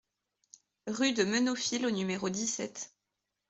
Rue 0.87 1.13
de 1.13 1.23
Meneaufil 1.25 1.85
au 1.85 1.91
numéro 1.91 2.27
dix-sept 2.31 2.91